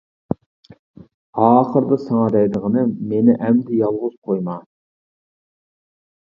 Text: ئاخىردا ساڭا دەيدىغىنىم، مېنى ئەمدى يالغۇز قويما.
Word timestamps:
ئاخىردا 1.43 1.97
ساڭا 2.05 2.23
دەيدىغىنىم، 2.37 2.95
مېنى 3.11 3.37
ئەمدى 3.49 3.77
يالغۇز 3.83 4.17
قويما. 4.31 4.57